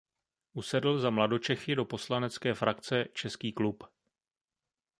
Usedl 0.53 0.99
za 0.99 1.09
mladočechy 1.09 1.75
do 1.75 1.85
poslanecké 1.85 2.53
frakce 2.53 3.05
Český 3.13 3.53
klub. 3.53 3.83